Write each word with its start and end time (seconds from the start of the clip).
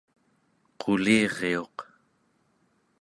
quliriuq 0.81 1.77